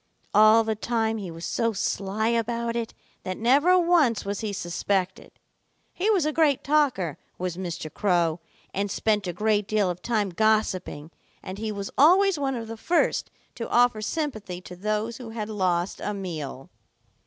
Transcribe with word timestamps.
All 0.33 0.63
the 0.63 0.73
time 0.73 1.19
he 1.19 1.29
was 1.29 1.45
so 1.45 1.73
sly 1.73 2.29
about 2.29 2.75
it 2.75 2.95
that 3.21 3.37
never 3.37 3.77
once 3.77 4.25
was 4.25 4.39
he 4.39 4.51
suspected. 4.51 5.33
He 5.93 6.09
was 6.09 6.25
a 6.25 6.33
great 6.33 6.63
talker, 6.63 7.19
was 7.37 7.55
Mr. 7.55 7.93
Crow, 7.93 8.39
and 8.73 8.89
spent 8.89 9.27
a 9.27 9.31
great 9.31 9.67
deal 9.67 9.91
of 9.91 10.01
time 10.01 10.31
gossiping, 10.31 11.11
and 11.43 11.59
he 11.59 11.71
was 11.71 11.91
always 11.99 12.39
one 12.39 12.55
of 12.55 12.67
the 12.67 12.77
first 12.77 13.29
to 13.53 13.69
offer 13.69 14.01
sympathy 14.01 14.59
to 14.61 14.75
those 14.75 15.17
who 15.17 15.29
had 15.29 15.49
lost 15.49 16.01
a 16.03 16.15
meal. 16.15 16.71